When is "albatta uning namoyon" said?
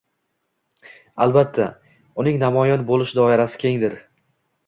1.25-2.85